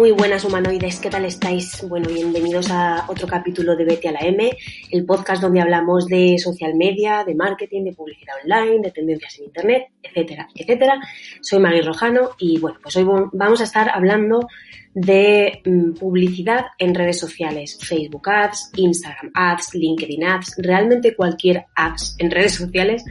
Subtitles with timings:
[0.00, 1.86] Muy buenas humanoides, ¿qué tal estáis?
[1.86, 4.50] Bueno, bienvenidos a otro capítulo de Vete a la M,
[4.90, 9.44] el podcast donde hablamos de social media, de marketing, de publicidad online, de tendencias en
[9.44, 11.02] internet, etcétera, etcétera.
[11.42, 14.48] Soy Maggie Rojano y bueno, pues hoy vamos a estar hablando
[14.94, 22.16] de mm, publicidad en redes sociales, Facebook Ads, Instagram Ads, LinkedIn Ads, realmente cualquier ads
[22.18, 23.04] en redes sociales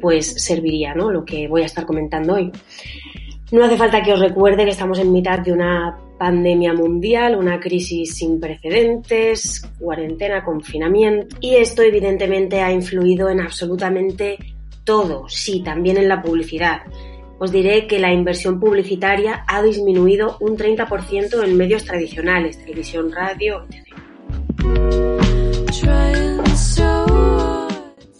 [0.00, 1.10] pues serviría, ¿no?
[1.10, 2.52] Lo que voy a estar comentando hoy.
[3.50, 7.58] No hace falta que os recuerde que estamos en mitad de una pandemia mundial, una
[7.58, 14.36] crisis sin precedentes, cuarentena, confinamiento y esto evidentemente ha influido en absolutamente
[14.84, 16.82] todo, sí, también en la publicidad.
[17.38, 23.64] Os diré que la inversión publicitaria ha disminuido un 30% en medios tradicionales, televisión, radio,
[23.70, 23.88] etc.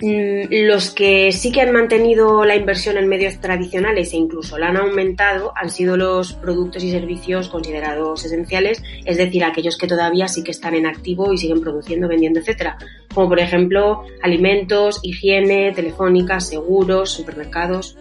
[0.01, 4.69] Mm, los que sí que han mantenido la inversión en medios tradicionales e incluso la
[4.69, 10.29] han aumentado han sido los productos y servicios considerados esenciales, es decir, aquellos que todavía
[10.29, 12.79] sí que están en activo y siguen produciendo, vendiendo, etcétera,
[13.13, 17.97] como por ejemplo alimentos, higiene, telefónica, seguros, supermercados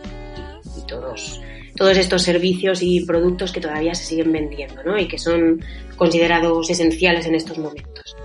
[0.78, 1.42] y todos
[1.76, 4.98] todos estos servicios y productos que todavía se siguen vendiendo ¿no?
[4.98, 5.64] y que son
[5.96, 8.18] considerados esenciales en estos momentos.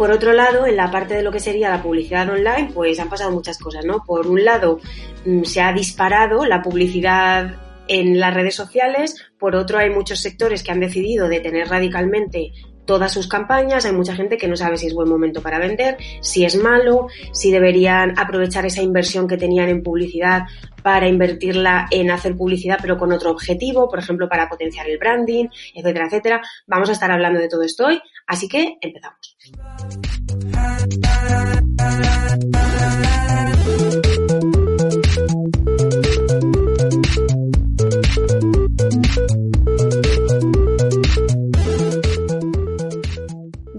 [0.00, 3.10] Por otro lado, en la parte de lo que sería la publicidad online, pues han
[3.10, 4.02] pasado muchas cosas, ¿no?
[4.02, 4.80] Por un lado,
[5.26, 7.56] mm, se ha disparado la publicidad
[7.86, 12.50] en las redes sociales, por otro hay muchos sectores que han decidido detener radicalmente
[12.90, 15.96] todas sus campañas, hay mucha gente que no sabe si es buen momento para vender,
[16.20, 20.42] si es malo, si deberían aprovechar esa inversión que tenían en publicidad
[20.82, 25.46] para invertirla en hacer publicidad pero con otro objetivo, por ejemplo, para potenciar el branding,
[25.72, 26.42] etcétera, etcétera.
[26.66, 29.36] Vamos a estar hablando de todo esto hoy, así que empezamos.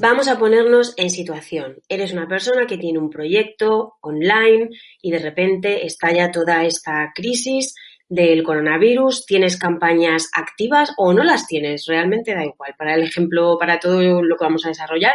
[0.02, 1.76] Vamos a ponernos en situación.
[1.88, 7.76] Eres una persona que tiene un proyecto online y de repente estalla toda esta crisis
[8.10, 13.58] del coronavirus, tienes campañas activas o no las tienes, realmente da igual, para el ejemplo,
[13.60, 15.14] para todo lo que vamos a desarrollar.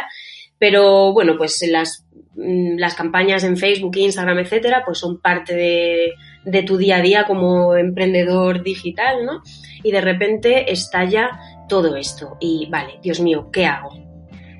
[0.57, 6.13] Pero bueno, pues las, mm, campañas en Facebook, Instagram, etcétera, pues son parte de,
[6.45, 9.41] de tu día a día como emprendedor digital, ¿no?
[9.83, 11.37] Y de repente estalla
[11.67, 12.37] todo esto.
[12.39, 14.06] Y vale, Dios mío, ¿qué hago?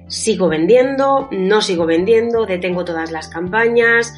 [0.07, 4.13] Sigo vendiendo, no sigo vendiendo, detengo todas las campañas.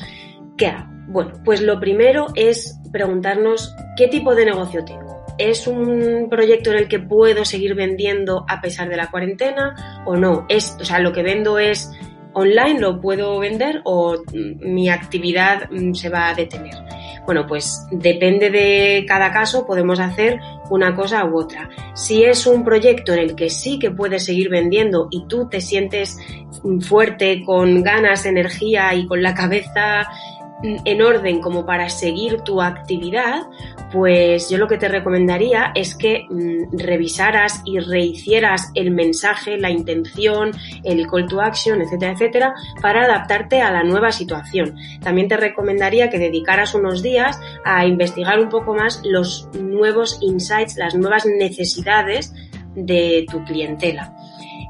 [0.58, 0.90] ¿Qué hago?
[1.08, 5.26] Bueno, pues lo primero es preguntarnos qué tipo de negocio tengo.
[5.40, 10.18] ¿Es un proyecto en el que puedo seguir vendiendo a pesar de la cuarentena o
[10.18, 10.46] no?
[10.50, 11.92] Es, o sea, lo que vendo es
[12.34, 16.76] online, lo puedo vender o mi actividad mm, se va a detener.
[17.26, 20.40] Bueno, pues depende de cada caso, podemos hacer
[20.70, 21.70] una cosa u otra.
[21.94, 25.62] Si es un proyecto en el que sí que puedes seguir vendiendo y tú te
[25.62, 26.18] sientes
[26.82, 30.08] fuerte, con ganas, energía y con la cabeza
[30.64, 33.44] en orden como para seguir tu actividad,
[33.92, 39.70] pues yo lo que te recomendaría es que mm, revisaras y rehicieras el mensaje, la
[39.70, 40.52] intención,
[40.84, 44.76] el call to action, etcétera, etcétera, para adaptarte a la nueva situación.
[45.02, 50.78] También te recomendaría que dedicaras unos días a investigar un poco más los nuevos insights,
[50.78, 52.34] las nuevas necesidades
[52.76, 54.14] de tu clientela.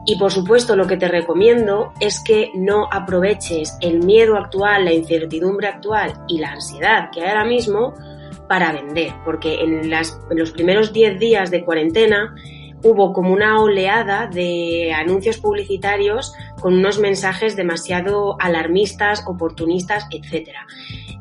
[0.05, 4.93] Y por supuesto lo que te recomiendo es que no aproveches el miedo actual, la
[4.93, 7.93] incertidumbre actual y la ansiedad que hay ahora mismo
[8.47, 12.35] para vender, porque en, los primeros 10 días de cuarentena
[12.83, 20.49] hubo como una oleada de anuncios publicitarios con unos mensajes demasiado alarmistas, oportunistas, etc.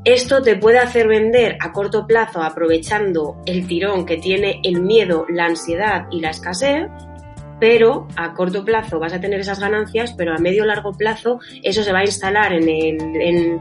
[0.05, 5.27] Esto te puede hacer vender a corto plazo aprovechando el tirón que tiene el miedo,
[5.29, 6.89] la ansiedad y la escasez,
[7.61, 11.83] pero a corto plazo vas a tener esas ganancias, pero a medio largo plazo eso
[11.83, 13.61] se va a instalar en,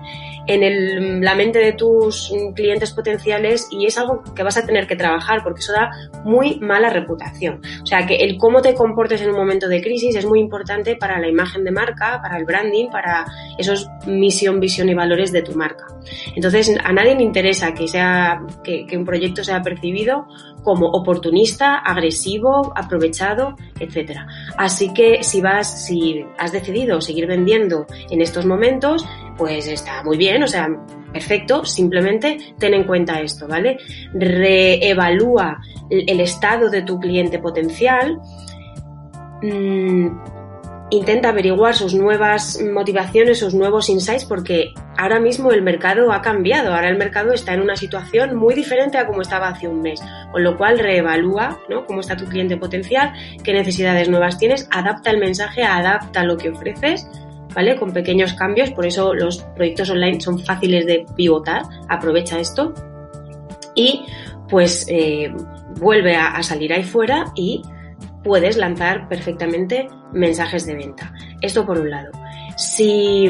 [1.21, 5.43] la mente de tus clientes potenciales y es algo que vas a tener que trabajar
[5.43, 5.91] porque eso da
[6.23, 7.61] muy mala reputación.
[7.83, 10.95] O sea que el cómo te comportes en un momento de crisis es muy importante
[10.95, 13.25] para la imagen de marca, para el branding, para
[13.57, 15.85] esos misión, visión y valores de tu marca.
[16.33, 20.27] Entonces a nadie le interesa que sea que un proyecto sea percibido
[20.67, 24.27] como oportunista, agresivo, aprovechado, etcétera.
[24.57, 29.05] Así que si vas, si has decidido seguir vendiendo en estos momentos,
[29.37, 30.67] pues está muy bien, o sea,
[31.13, 33.77] perfecto, simplemente ten en cuenta esto, ¿vale?
[34.13, 35.57] Reevalúa
[35.89, 38.19] el estado de tu cliente potencial,
[39.41, 40.07] mm,
[40.89, 46.73] intenta averiguar sus nuevas motivaciones, sus nuevos insights, porque ahora mismo el mercado ha cambiado,
[46.73, 50.01] ahora el mercado está en una situación muy diferente a como estaba hace un mes,
[50.31, 51.85] con lo cual reevalúa ¿no?
[51.85, 53.13] cómo está tu cliente potencial,
[53.43, 57.09] qué necesidades nuevas tienes, adapta el mensaje, adapta lo que ofreces,
[57.53, 57.75] ¿vale?
[57.75, 62.73] Con pequeños cambios, por eso los proyectos online son fáciles de pivotar, aprovecha esto
[63.75, 64.05] y
[64.49, 65.33] pues eh,
[65.79, 67.61] vuelve a salir ahí fuera y
[68.23, 71.13] puedes lanzar perfectamente mensajes de venta.
[71.41, 72.11] Esto por un lado.
[72.57, 73.25] Si,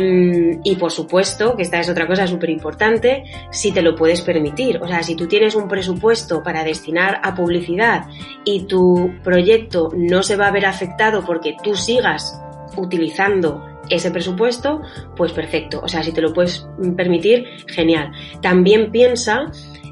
[0.64, 4.80] y por supuesto, que esta es otra cosa súper importante, si te lo puedes permitir.
[4.82, 8.06] O sea, si tú tienes un presupuesto para destinar a publicidad
[8.46, 12.42] y tu proyecto no se va a ver afectado porque tú sigas
[12.78, 14.82] utilizando ese presupuesto,
[15.16, 15.82] pues perfecto.
[15.84, 18.12] O sea, si te lo puedes permitir, genial.
[18.42, 19.52] También piensa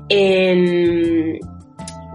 [0.09, 1.39] en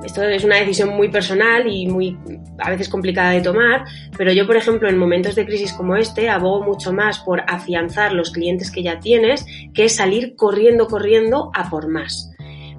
[0.05, 2.17] esto es una decisión muy personal y muy
[2.59, 3.85] a veces complicada de tomar,
[4.17, 8.13] pero yo, por ejemplo, en momentos de crisis como este, abogo mucho más por afianzar
[8.13, 9.45] los clientes que ya tienes
[9.75, 12.31] que salir corriendo, corriendo a por más.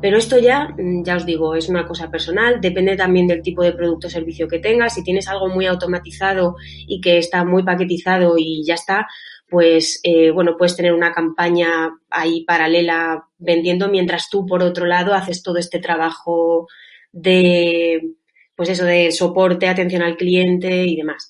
[0.02, 3.64] Pero esto ya, mm, ya os digo, es una cosa personal, depende también del tipo
[3.64, 4.96] de producto o servicio que tengas.
[4.96, 6.56] Si tienes algo muy automatizado
[6.88, 9.08] y que está muy paquetizado y ya está,
[9.48, 15.14] pues eh, bueno, puedes tener una campaña ahí paralela vendiendo mientras tú, por otro lado,
[15.14, 16.68] haces todo este trabajo
[17.12, 18.16] de,
[18.56, 21.30] pues eso, de soporte, atención al cliente y demás.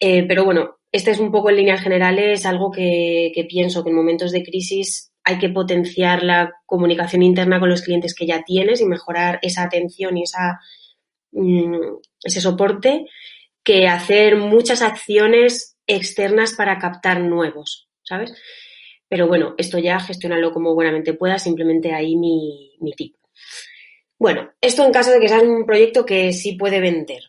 [0.00, 3.96] Eh, pero bueno, este es un poco en líneas generales algo que, pienso que en
[3.96, 8.80] momentos de crisis hay que potenciar la comunicación interna con los clientes que ya tienes
[8.80, 10.60] y mejorar esa atención y esa,
[11.32, 13.06] mm, ese soporte
[13.64, 18.34] que hacer muchas acciones externas para captar nuevos, ¿sabes?
[19.08, 23.16] Pero bueno, esto ya gestionarlo como buenamente pueda, simplemente ahí mi, mi tip.
[24.24, 27.24] Bueno, esto en caso de que sea un proyecto que sí puede vender.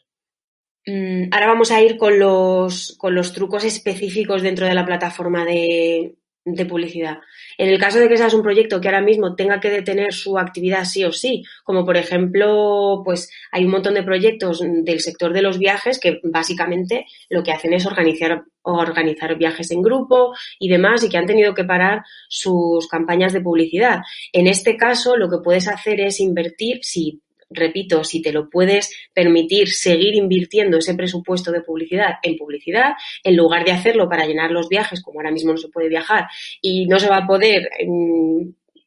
[0.86, 5.44] Mm, ahora vamos a ir con los, con los trucos específicos dentro de la plataforma
[5.44, 6.16] de,
[6.46, 7.18] de publicidad.
[7.58, 10.38] En el caso de que seas un proyecto que ahora mismo tenga que detener su
[10.38, 15.34] actividad sí o sí, como por ejemplo, pues hay un montón de proyectos del sector
[15.34, 20.70] de los viajes que básicamente lo que hacen es organizar, organizar viajes en grupo y
[20.70, 24.02] demás y que han tenido que parar sus campañas de publicidad.
[24.32, 27.24] En este caso, lo que puedes hacer es invertir, si
[27.56, 32.94] repito, si te lo puedes permitir seguir invirtiendo ese presupuesto de publicidad en publicidad,
[33.24, 36.28] en lugar de hacerlo para llenar los viajes, como ahora mismo no se puede viajar
[36.62, 37.70] y no se va a poder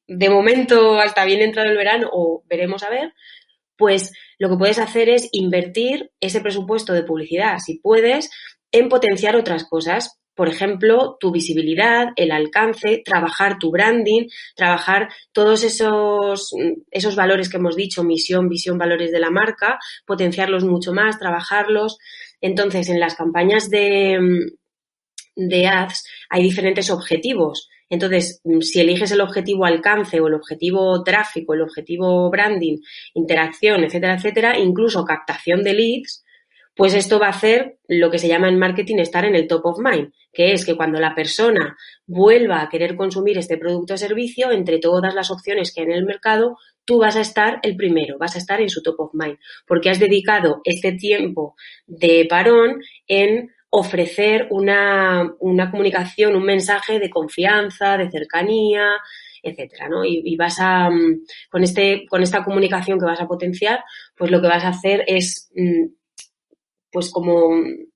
[0.08, 3.12] de momento hasta bien entrado el verano o veremos a ver,
[3.76, 8.30] pues lo que puedes hacer es invertir ese presupuesto de publicidad, si puedes,
[8.72, 15.64] en potenciar otras cosas por ejemplo, tu visibilidad, el alcance, trabajar tu branding, trabajar todos
[15.64, 16.52] esos,
[16.92, 21.98] esos valores que hemos dicho, misión, visión, valores de la marca, potenciarlos mucho más, trabajarlos.
[22.40, 24.46] Entonces, en las campañas de,
[25.34, 27.68] de ads hay diferentes objetivos.
[27.90, 32.76] Entonces, si eliges el objetivo alcance o el objetivo tráfico, el objetivo branding,
[33.14, 36.24] interacción, etcétera, etcétera, incluso captación de leads,
[36.78, 39.66] pues esto va a hacer lo que se llama en marketing estar en el top
[39.66, 43.96] of mind, que es que cuando la persona vuelva a querer consumir este producto o
[43.96, 47.74] servicio, entre todas las opciones que hay en el mercado, tú vas a estar el
[47.74, 51.56] primero, vas a estar en su top of mind, porque has dedicado este tiempo
[51.88, 55.34] de parón en ofrecer una,
[55.72, 58.92] comunicación, un mensaje de confianza, de cercanía,
[59.42, 60.04] etcétera, ¿no?
[60.04, 63.82] Y, vas a, mm, con este, con esta comunicación que vas a potenciar,
[64.16, 65.98] pues lo que vas a hacer es mm,
[66.90, 67.50] pues como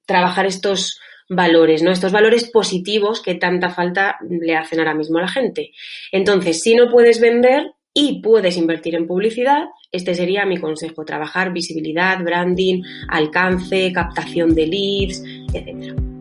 [0.07, 1.91] trabajar estos valores, ¿no?
[1.91, 5.73] Estos valores positivos que tanta falta le hacen ahora mismo a la gente.
[6.11, 11.53] Entonces, si no puedes vender y puedes invertir en publicidad, este sería mi consejo, trabajar
[11.53, 15.23] visibilidad, branding, alcance, captación de leads,
[15.53, 16.12] etcétera.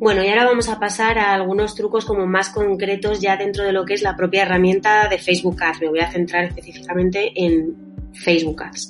[0.00, 3.72] Bueno, y ahora vamos a pasar a algunos trucos como más concretos ya dentro de
[3.72, 5.82] lo que es la propia herramienta de Facebook Ads.
[5.82, 8.88] Me voy a centrar específicamente en Facebook Ads.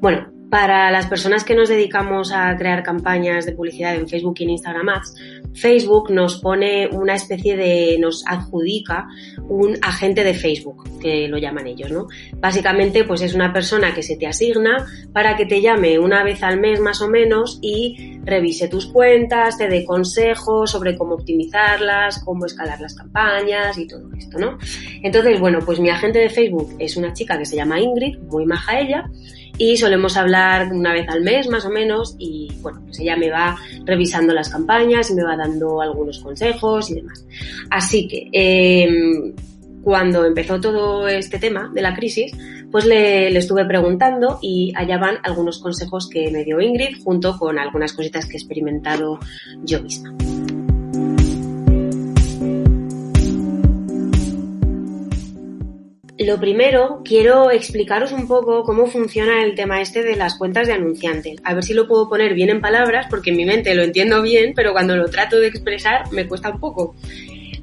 [0.00, 4.44] Bueno, para las personas que nos dedicamos a crear campañas de publicidad en Facebook y
[4.44, 5.14] en Instagram Ads,
[5.54, 9.08] Facebook nos pone una especie de, nos adjudica
[9.48, 12.06] un agente de Facebook, que lo llaman ellos, ¿no?
[12.36, 16.42] Básicamente, pues es una persona que se te asigna para que te llame una vez
[16.42, 22.22] al mes más o menos y revise tus cuentas, te dé consejos sobre cómo optimizarlas,
[22.24, 24.58] cómo escalar las campañas y todo esto, ¿no?
[25.02, 28.46] Entonces, bueno, pues mi agente de Facebook es una chica que se llama Ingrid, muy
[28.46, 29.10] maja ella,
[29.58, 33.28] y solemos hablar una vez al mes más o menos y bueno, pues ella me
[33.28, 37.26] va revisando las campañas y me va dando algunos consejos y demás.
[37.68, 39.34] Así que em,
[39.82, 42.32] cuando empezó todo este tema de la crisis,
[42.70, 47.36] pues le, le, estuve preguntando y allá van algunos consejos que me dio Ingrid junto
[47.38, 49.18] con algunas cositas que he experimentado
[49.64, 50.14] yo misma.
[56.28, 60.74] Lo primero, quiero explicaros un poco cómo funciona el tema este de las cuentas de
[60.74, 61.36] anunciante.
[61.42, 64.20] A ver si lo puedo poner bien en palabras, porque en mi mente lo entiendo
[64.20, 66.94] bien, pero cuando lo trato de expresar me cuesta un poco.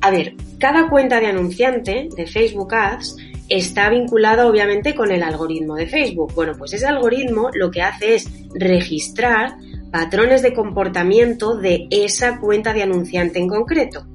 [0.02, 3.18] A ver, cada cuenta de anunciante de Facebook Ads
[3.50, 6.34] está vinculada obviamente con el algoritmo de Facebook.
[6.34, 9.58] Bueno, pues ese algoritmo lo que hace es registrar
[9.92, 14.08] patrones de comportamiento de esa cuenta de anunciante en concreto.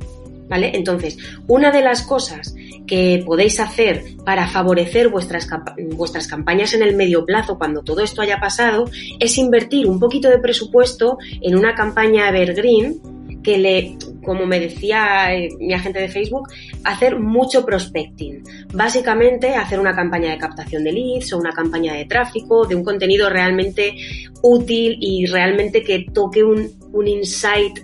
[0.50, 0.72] ¿Vale?
[0.74, 1.16] Entonces,
[1.46, 5.48] una de las cosas que podéis hacer para favorecer vuestras,
[5.92, 8.86] vuestras campañas en el medio plazo cuando todo esto haya pasado
[9.20, 13.00] es invertir un poquito de presupuesto en una campaña evergreen
[13.42, 16.48] que le, como me decía eh, mi agente de Facebook,
[16.84, 18.42] hacer mucho prospecting.
[18.72, 22.84] Básicamente hacer una campaña de captación de leads o una campaña de tráfico, de un
[22.84, 23.94] contenido realmente
[24.42, 27.78] útil y realmente que toque un, un insight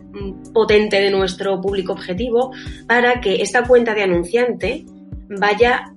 [0.53, 2.53] potente de nuestro público objetivo
[2.87, 4.85] para que esta cuenta de anunciante
[5.29, 5.96] vaya mm,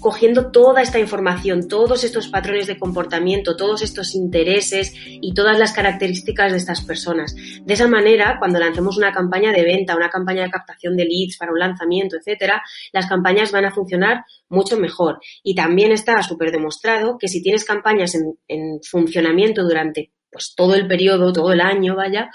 [0.00, 5.72] cogiendo toda esta información, todos estos patrones de comportamiento, todos estos intereses y todas las
[5.72, 7.34] características de estas personas.
[7.34, 11.36] De esa manera, cuando lancemos una campaña de venta, una campaña de captación de leads
[11.38, 12.62] para un lanzamiento, etcétera,
[12.92, 15.20] las campañas van a funcionar mucho mejor.
[15.42, 20.74] Y también está súper demostrado que si tienes campañas en, en funcionamiento durante pues todo
[20.74, 22.30] el periodo, todo el año, vaya,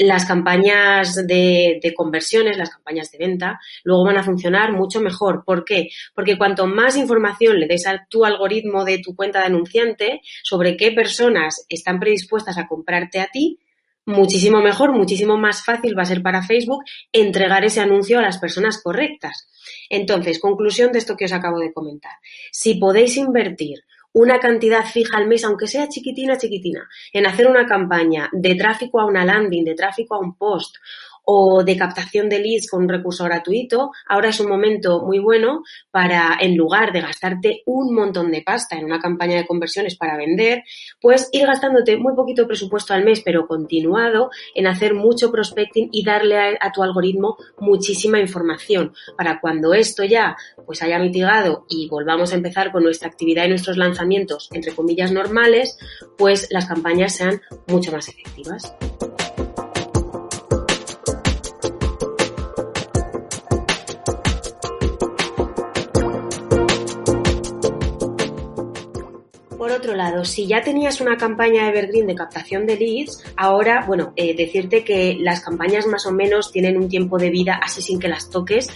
[0.00, 5.44] las campañas de, conversiones, las campañas de venta, luego van a funcionar mucho mejor.
[5.44, 5.90] ¿Por qué?
[6.14, 10.78] Porque cuanto más información le des a tu algoritmo de tu cuenta de anunciante sobre
[10.78, 13.58] qué personas están predispuestas a comprarte a ti,
[14.06, 18.38] muchísimo mejor, muchísimo más fácil va a ser para Facebook entregar ese anuncio a las
[18.38, 19.50] personas correctas.
[19.90, 22.12] Entonces, conclusión de esto que os acabo de comentar.
[22.50, 27.66] Si podéis invertir una cantidad fija al mes, aunque sea chiquitina, chiquitina, en hacer una
[27.66, 30.76] campaña de tráfico a una landing, de tráfico a un post
[31.32, 35.62] o de captación de leads con un recurso gratuito, ahora es un momento muy bueno
[35.92, 40.16] para, en lugar de gastarte un montón de pasta en una campaña de conversiones para
[40.16, 40.64] vender,
[41.00, 46.04] pues ir gastándote muy poquito presupuesto al mes, pero continuado en hacer mucho prospecting y
[46.04, 52.32] darle a, tu algoritmo muchísima información para cuando esto ya pues haya mitigado y volvamos
[52.32, 55.78] a empezar con nuestra actividad y nuestros lanzamientos, entre comillas, normales,
[56.18, 58.74] pues las campañas sean mucho más efectivas.
[69.72, 74.34] Otro lado, si ya tenías una campaña Evergreen de captación de leads, ahora, bueno, eh,
[74.36, 78.08] decirte que las campañas más o menos tienen un tiempo de vida así sin que
[78.08, 78.68] las toques.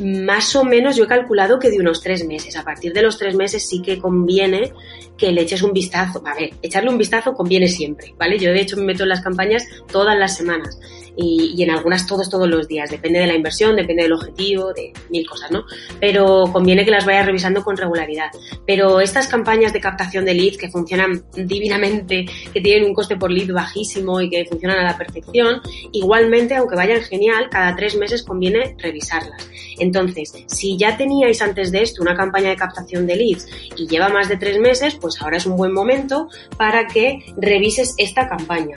[0.00, 2.56] Más o menos yo he calculado que de unos tres meses.
[2.56, 4.72] A partir de los tres meses sí que conviene
[5.16, 6.22] que le eches un vistazo.
[6.26, 8.38] A ver, echarle un vistazo conviene siempre, ¿vale?
[8.38, 10.78] Yo de hecho me meto en las campañas todas las semanas
[11.22, 12.90] y, en algunas todos, todos los días.
[12.90, 15.64] Depende de la inversión, depende del objetivo, de mil cosas, ¿no?
[16.00, 18.30] Pero conviene que las vayas revisando con regularidad.
[18.66, 23.30] Pero estas campañas de captación de leads que funcionan divinamente, que tienen un coste por
[23.30, 25.60] lead bajísimo y que funcionan a la perfección,
[25.92, 29.48] igualmente, aunque vayan genial, cada tres meses conviene revisarlas.
[29.78, 33.46] Entonces, si ya teníais antes de esto una campaña de captación de leads
[33.76, 37.94] y lleva más de tres meses, pues ahora es un buen momento para que revises
[37.98, 38.76] esta campaña.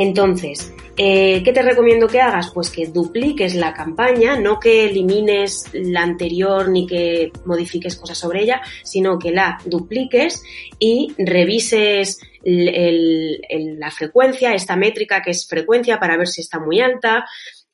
[0.00, 2.50] Entonces, eh, ¿Qué te recomiendo que hagas?
[2.52, 8.42] Pues que dupliques la campaña, no que elimines la anterior ni que modifiques cosas sobre
[8.42, 10.42] ella, sino que la dupliques
[10.78, 17.24] y revises la frecuencia, esta métrica que es frecuencia para ver si está muy alta.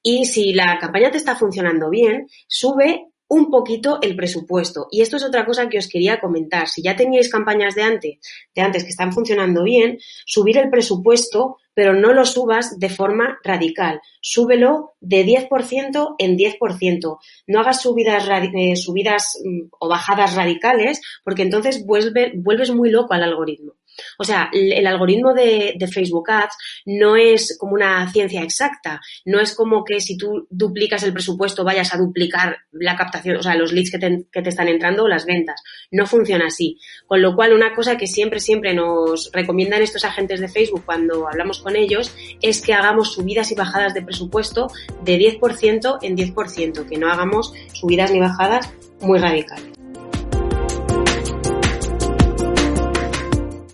[0.02, 4.88] Y si la campaña te está funcionando bien, sube un poquito el presupuesto.
[4.90, 6.68] Y esto es otra cosa que os quería comentar.
[6.68, 8.18] Si ya teníais campañas de antes,
[8.54, 13.38] de antes que están funcionando bien, subir el presupuesto, pero no lo subas de forma
[13.44, 14.00] radical.
[14.20, 17.18] Súbelo de 10% en 10%.
[17.46, 23.24] No hagas subidas, eh, subidas mm, o bajadas radicales, porque entonces vuelves muy loco al
[23.24, 23.75] algoritmo.
[24.18, 29.54] O sea, el, algoritmo de, Facebook Ads no es como una ciencia exacta, no es
[29.54, 33.72] como que si tú duplicas el presupuesto vayas a duplicar la captación, o sea, los
[33.72, 35.62] leads que te, que te están entrando o las ventas.
[35.90, 36.78] No funciona así.
[37.06, 41.28] Con lo cual, una cosa que siempre, siempre nos recomiendan estos agentes de Facebook cuando
[41.28, 44.68] hablamos con ellos es que hagamos subidas y bajadas de presupuesto
[45.04, 49.75] de 10% en 10%, que no hagamos subidas ni bajadas muy radicales.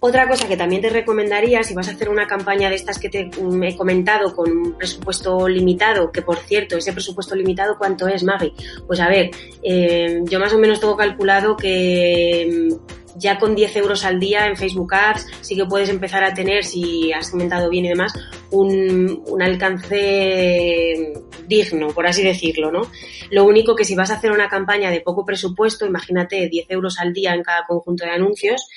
[0.04, 3.08] Otra cosa que también te recomendaría, si vas a hacer una campaña de estas que
[3.08, 8.24] te he comentado con un presupuesto limitado, que por cierto, ese presupuesto limitado, ¿cuánto es,
[8.24, 8.52] Maggie?
[8.84, 9.30] Pues a ver,
[9.62, 14.48] eh, yo más o menos tengo calculado que mm, ya con 10 euros al día
[14.48, 18.12] en Facebook Ads sí que puedes empezar a tener, si has comentado bien y demás,
[18.50, 21.12] un, un, alcance
[21.46, 22.90] digno, por así decirlo, ¿no?
[23.30, 26.98] Lo único que si vas a hacer una campaña de poco presupuesto, imagínate 10 euros
[26.98, 28.68] al día en cada conjunto de anuncios,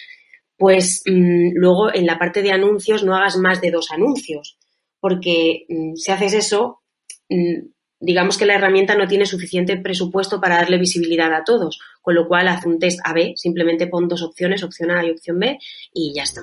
[0.58, 4.58] pues mm, luego en la parte de anuncios no hagas más de dos anuncios,
[5.00, 6.82] porque mm, si haces eso,
[7.30, 7.68] mm,
[8.00, 12.28] digamos que la herramienta no tiene suficiente presupuesto para darle visibilidad a todos, con lo
[12.28, 15.58] cual haz un test A-B, simplemente pon dos opciones, opción A y opción B,
[15.94, 16.42] y ya está.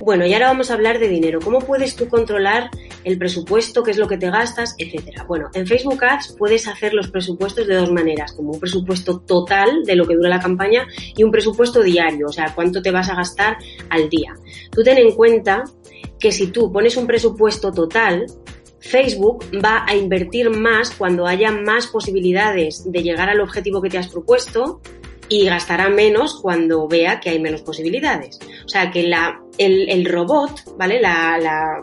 [0.00, 1.38] Bueno, y ahora vamos a hablar de dinero.
[1.38, 2.70] ¿Cómo puedes tú controlar
[3.08, 5.24] el presupuesto, qué es lo que te gastas, etcétera?
[5.26, 9.82] Bueno, en Facebook Ads puedes hacer los presupuestos de dos maneras, como un presupuesto total
[9.84, 10.86] de lo que dura la campaña
[11.16, 13.56] y un presupuesto diario, o sea, cuánto te vas a gastar
[13.88, 14.34] al día.
[14.70, 15.64] Tú ten en cuenta
[16.20, 18.26] que si tú pones un presupuesto total,
[18.80, 23.98] Facebook va a invertir más cuando haya más posibilidades de llegar al objetivo que te
[23.98, 24.80] has propuesto
[25.28, 28.38] y gastará menos cuando vea que hay menos posibilidades.
[28.64, 31.00] O sea que la, el, robot, ¿vale?
[31.00, 31.82] La, la,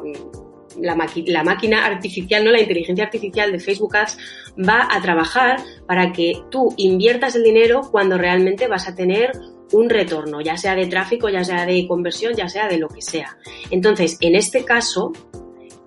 [0.80, 4.18] la, máquina artificial, no la inteligencia artificial de Facebook Ads
[4.58, 9.32] va a trabajar para que tú inviertas el dinero cuando realmente vas a tener
[9.72, 13.02] un retorno, ya sea de tráfico, ya sea de conversión, ya sea de lo que
[13.02, 13.38] sea.
[13.72, 15.12] Entonces, en este caso,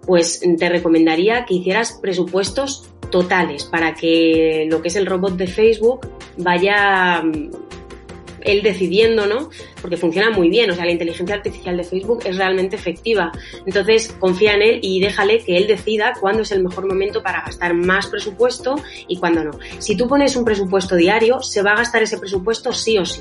[0.07, 5.47] pues te recomendaría que hicieras presupuestos totales para que lo que es el robot de
[5.47, 6.00] Facebook
[6.38, 7.50] vaya mm,
[8.42, 9.50] él decidiendo, ¿no?
[9.80, 13.32] Porque funciona muy bien, o sea, la inteligencia artificial de Facebook es realmente efectiva.
[13.67, 17.43] Entonces, confía en él y déjale que él decida cuándo es el mejor momento para
[17.43, 19.50] gastar más presupuesto y cuándo no.
[19.78, 23.21] Si tú pones un presupuesto diario, se va a gastar ese presupuesto sí o sí.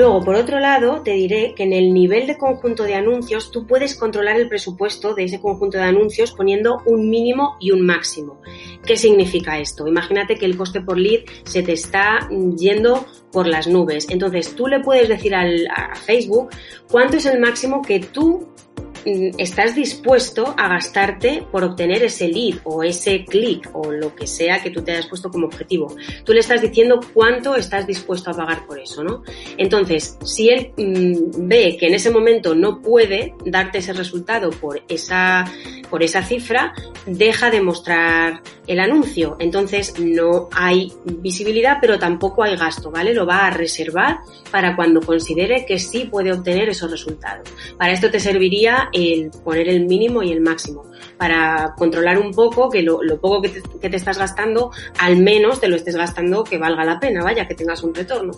[0.00, 3.66] Luego, por otro lado, te diré que en el nivel de conjunto de anuncios tú
[3.66, 8.40] puedes controlar el presupuesto de ese conjunto de anuncios poniendo un mínimo y un máximo.
[8.86, 9.86] ¿Qué significa esto?
[9.86, 14.06] Imagínate que el coste por lead se te está yendo por las nubes.
[14.08, 16.48] Entonces tú le puedes decir a Facebook
[16.90, 18.69] cuánto es el máximo que tú Mm,
[19.04, 24.62] estás dispuesto a gastarte por obtener ese lead o ese clic o lo que sea
[24.62, 25.94] que tú te hayas puesto como objetivo.
[26.24, 29.22] Tú le estás diciendo cuánto estás dispuesto a pagar por eso, ¿no?
[29.56, 34.82] Entonces, si él mm, ve que en ese momento no puede darte ese resultado por
[34.88, 35.44] esa,
[35.88, 36.74] por esa cifra,
[37.06, 39.36] deja de mostrar el anuncio.
[39.40, 43.14] Entonces, no hay visibilidad, pero tampoco hay gasto, ¿vale?
[43.14, 44.18] Lo va a reservar
[44.50, 47.48] para cuando considere que sí puede obtener esos resultados.
[47.78, 50.84] Para esto te serviría el poner el mínimo y el máximo
[51.16, 55.76] para controlar un poco que lo, poco que te, estás gastando, al menos te lo
[55.76, 58.32] estés gastando que valga la pena, vaya, que tengas un retorno.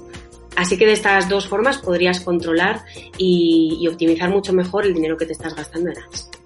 [0.57, 2.85] Así que de estas dos formas podrías controlar
[3.17, 6.42] y, y optimizar mucho mejor el dinero que te estás gastando en ads.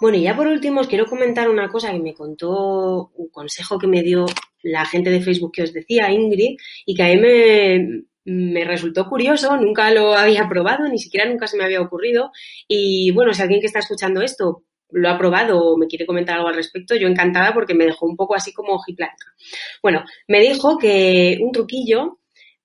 [0.00, 3.78] Bueno, y ya por último os quiero comentar una cosa que me contó, un consejo
[3.78, 4.24] que me dio
[4.62, 9.56] la gente de Facebook que os decía, Ingrid, y que a mí me, resultó curioso,
[9.58, 12.32] nunca lo había probado, ni siquiera nunca se me había ocurrido.
[12.66, 16.36] Y bueno, si alguien que está escuchando esto lo ha probado o me quiere comentar
[16.36, 19.34] algo al respecto, yo encantada porque me dejó un poco así como ojiplática.
[19.82, 22.19] Bueno, me dijo que un truquillo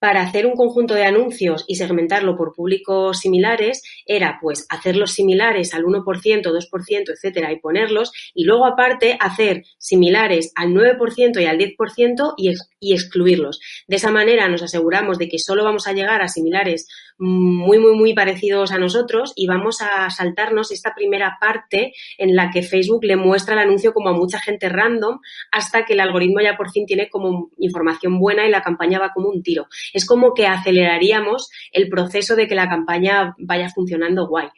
[0.05, 5.73] para hacer un conjunto de anuncios y segmentarlo por públicos similares era pues hacerlos similares
[5.73, 11.57] al 1%, 2%, etcétera y ponerlos y luego aparte hacer similares al 9% y al
[11.57, 13.59] 10% y, y excluirlos.
[13.87, 16.87] De esa manera nos aseguramos de que solo vamos a llegar a similares
[17.17, 22.51] muy, muy, muy parecidos a nosotros y vamos a saltarnos esta primera parte en la
[22.51, 25.19] que Facebook le muestra el anuncio como a mucha gente random
[25.51, 29.13] hasta que el algoritmo ya por fin tiene como información buena y la campaña va
[29.13, 29.67] como un tiro.
[29.93, 34.49] Es como que aceleraríamos el proceso de que la campaña vaya funcionando guay.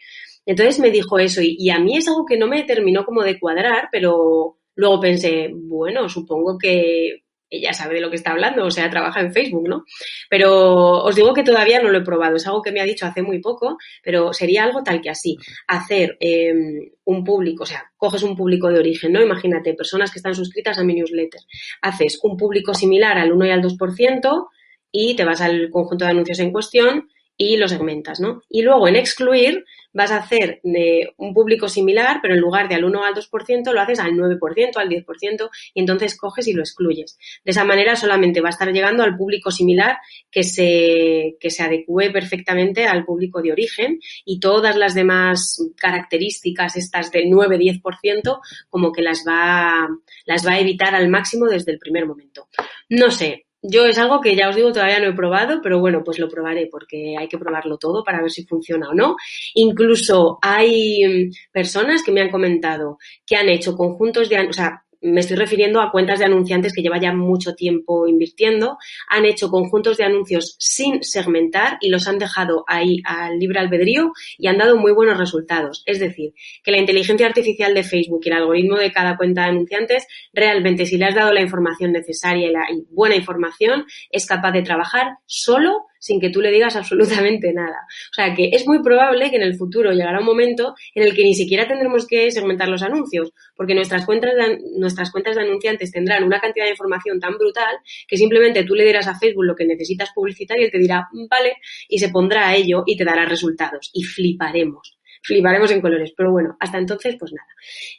[0.46, 3.22] Entonces me dijo eso y, y a mí es algo que no me terminó como
[3.24, 8.66] de cuadrar, pero luego pensé, bueno, supongo que ella sabe de lo que está hablando,
[8.66, 9.86] o sea, trabaja en Facebook, ¿no?
[10.30, 13.06] Pero os digo que todavía no lo he probado, es algo que me ha dicho
[13.06, 17.92] hace muy poco, pero sería algo tal que así, hacer em, un público, o sea,
[17.96, 19.22] coges un público de origen, ¿no?
[19.22, 21.42] Imagínate, personas que están suscritas a mi newsletter,
[21.82, 24.48] haces un público similar al 1 y al 2%
[24.92, 28.42] y te vas al conjunto de anuncios en cuestión y lo segmentas, ¿no?
[28.50, 29.64] Y luego en excluir
[29.98, 33.16] vas a hacer de un público similar, pero en lugar de al 1 o al
[33.16, 37.18] 2%, lo haces al 9%, al 10%, y entonces coges y lo excluyes.
[37.44, 39.98] De esa manera solamente va a estar llegando al público similar
[40.30, 46.76] que se, que se adecue perfectamente al público de origen y todas las demás características,
[46.76, 49.88] estas del 9-10%, como que las va,
[50.26, 52.48] las va a evitar al máximo desde el primer momento.
[52.90, 56.04] No sé, yo es algo que ya os digo, todavía no he probado, pero bueno,
[56.04, 59.16] pues lo probaré porque hay que probarlo todo para ver si funciona o no.
[59.56, 64.84] Incluso hay mm, personas que me han comentado que han hecho conjuntos de, o sea,
[65.02, 69.50] me estoy refiriendo a cuentas de anunciantes que llevan ya mucho tiempo invirtiendo, han hecho
[69.50, 74.58] conjuntos de anuncios sin segmentar y los han dejado ahí al libre albedrío y han
[74.58, 75.84] dado muy buenos resultados.
[75.86, 76.34] Es decir,
[76.64, 80.86] que la inteligencia artificial de Facebook y el algoritmo de cada cuenta de anunciantes realmente
[80.86, 85.18] si le has dado la información necesaria y la buena información es capaz de trabajar
[85.26, 87.78] solo sin que tú le digas absolutamente nada.
[88.12, 91.16] O sea que es muy probable que en el futuro llegará un momento en el
[91.16, 95.44] que ni siquiera tendremos que segmentar los anuncios, porque nuestras cuentas de, nuestras cuentas de
[95.44, 99.46] anunciantes tendrán una cantidad de información tan brutal que simplemente tú le dirás a Facebook
[99.46, 101.58] lo que necesitas publicitar y él te dirá, vale,
[101.88, 103.90] y se pondrá a ello y te dará resultados.
[103.94, 106.14] Y fliparemos fliparemos en colores.
[106.16, 107.48] Pero bueno, hasta entonces, pues nada.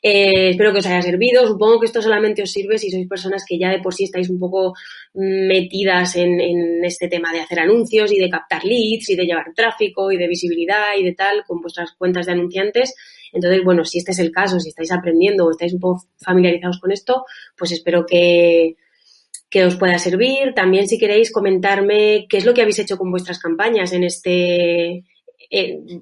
[0.02, 1.46] Eh, espero que os haya servido.
[1.46, 4.30] Supongo que esto solamente os sirve si sois personas que ya de por sí estáis
[4.30, 4.74] un poco
[5.14, 9.52] metidas en, en este tema de hacer anuncios y de captar leads y de llevar
[9.54, 12.94] tráfico y de visibilidad y de tal con vuestras cuentas de anunciantes.
[13.32, 16.80] Entonces, bueno, si este es el caso, si estáis aprendiendo o estáis un poco familiarizados
[16.80, 17.24] con esto,
[17.56, 18.76] pues espero que,
[19.50, 20.54] que os pueda servir.
[20.54, 25.04] También si queréis comentarme qué es lo que habéis hecho con vuestras campañas en este,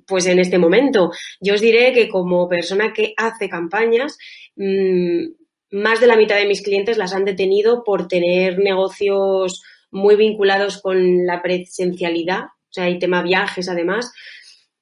[0.07, 1.11] pues en este momento.
[1.41, 4.19] Yo os diré que como persona que hace campañas,
[4.57, 5.27] mm,
[5.73, 10.81] más de la mitad de mis clientes las han detenido por tener negocios muy vinculados
[10.81, 14.13] con la presencialidad, o sea, hay tema viajes además,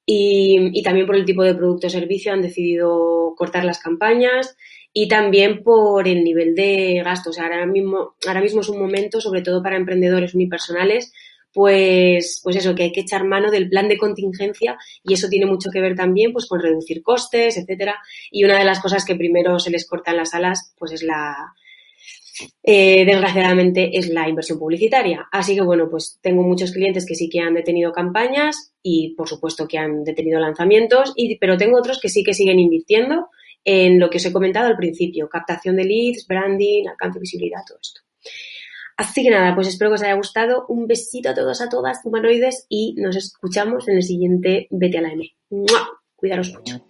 [0.05, 4.55] y, también por el tipo de producto o servicio han decidido cortar las campañas
[4.93, 7.39] y también por el nivel de gastos.
[7.39, 11.11] ahora mismo, ahora mismo es un momento, sobre todo para emprendedores unipersonales,
[11.55, 15.45] pues, pues eso, que hay que echar mano del plan de contingencia y eso tiene
[15.45, 17.95] mucho que ver también pues con reducir costes, etcétera.
[18.29, 21.33] Y una de las cosas que primero se les cortan las alas, pues es la,
[22.61, 25.29] eh, desgraciadamente es la inversión publicitaria.
[25.31, 29.29] Así que bueno, pues tengo muchos clientes que sí que han detenido campañas y por
[29.29, 33.29] supuesto que han detenido lanzamientos, y, pero tengo otros que sí que siguen invirtiendo
[33.63, 37.79] en lo que os he comentado al principio, captación de leads, branding, alcance, visibilidad, todo
[37.81, 38.01] esto.
[38.97, 40.65] Así que nada, pues espero que os haya gustado.
[40.69, 45.01] Un besito a todos, a todas, humanoides, y nos escuchamos en el siguiente Vete a
[45.01, 45.35] la M.
[46.15, 46.81] Cuidaros mucho.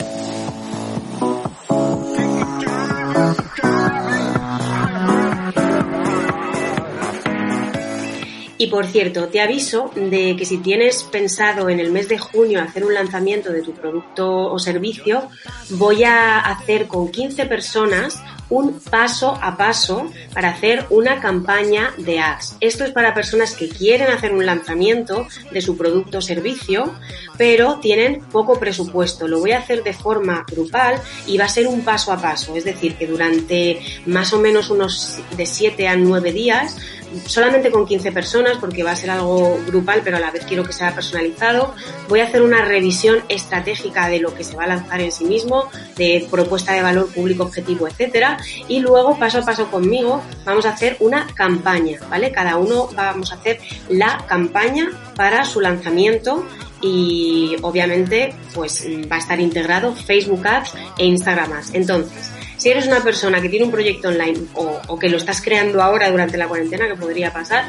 [8.58, 12.62] Y por cierto, te aviso de que si tienes pensado en el mes de junio
[12.62, 15.28] hacer un lanzamiento de tu producto o servicio,
[15.72, 22.20] voy a hacer con 15 personas un paso a paso para hacer una campaña de
[22.20, 22.58] ads.
[22.60, 26.94] Esto es para personas que quieren hacer un lanzamiento de su producto o servicio,
[27.38, 29.28] pero tienen poco presupuesto.
[29.28, 32.56] Lo voy a hacer de forma grupal y va a ser un paso a paso.
[32.56, 36.78] Es decir, que durante más o menos unos de 7 a 9 días
[37.26, 40.64] solamente con 15 personas porque va a ser algo grupal, pero a la vez quiero
[40.64, 41.74] que sea personalizado.
[42.08, 45.26] Voy a hacer una revisión estratégica de lo que se va a lanzar en sí
[45.26, 50.66] mismo, de propuesta de valor público objetivo, etcétera, y luego paso a paso conmigo vamos
[50.66, 52.32] a hacer una campaña, ¿vale?
[52.32, 56.46] Cada uno vamos a hacer la campaña para su lanzamiento
[56.82, 61.74] y obviamente pues va a estar integrado Facebook Ads e Instagram Ads.
[61.74, 65.82] Entonces, si eres una persona que tiene un proyecto online o, que lo estás creando
[65.82, 67.66] ahora durante la cuarentena, que podría pasar,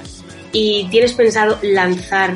[0.53, 2.35] y tienes pensado lanzar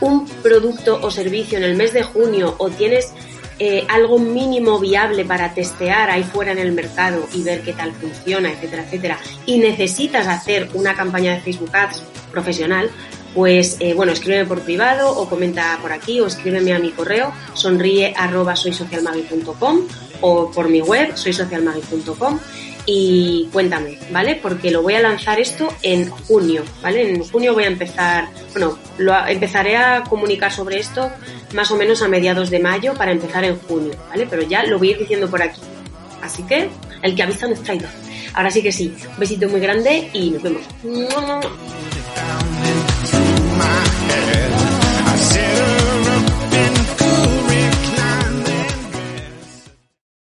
[0.00, 3.12] un producto o servicio en el mes de junio o tienes
[3.58, 7.92] eh, algo mínimo viable para testear ahí fuera en el mercado y ver qué tal
[7.92, 12.90] funciona, etcétera, etcétera, y necesitas hacer una campaña de Facebook Ads profesional,
[13.34, 17.32] pues eh, bueno, escríbeme por privado o comenta por aquí o escríbeme a mi correo
[17.54, 18.54] sonríe arroba
[20.20, 22.38] o por mi web soysocialmagui.com
[22.86, 24.36] y cuéntame, ¿vale?
[24.36, 27.10] Porque lo voy a lanzar esto en junio, ¿vale?
[27.10, 31.10] En junio voy a empezar, bueno, lo, empezaré a comunicar sobre esto
[31.52, 34.26] más o menos a mediados de mayo para empezar en junio, ¿vale?
[34.30, 35.60] Pero ya lo voy a ir diciendo por aquí.
[36.22, 36.68] Así que
[37.02, 37.90] el que avisa no es traidor.
[38.34, 40.62] Ahora sí que sí, un besito muy grande y nos vemos.